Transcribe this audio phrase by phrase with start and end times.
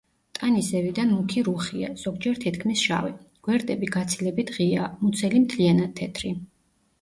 [0.37, 3.13] ტანი ზევიდან მუქი რუხია, ზოგჯერ თითქმის შავი;
[3.49, 6.35] გვერდები გაცილებით ღიაა; მუცელი მთლიანად თეთრი.